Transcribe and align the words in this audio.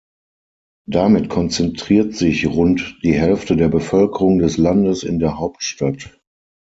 Damit 0.87 1.29
konzentriert 1.29 2.15
sich 2.15 2.47
rund 2.47 2.97
die 3.03 3.13
Hälfte 3.13 3.55
der 3.55 3.67
Bevölkerung 3.67 4.39
des 4.39 4.57
Landes 4.57 5.03
in 5.03 5.19
der 5.19 5.37
Hauptstadt. 5.37 6.19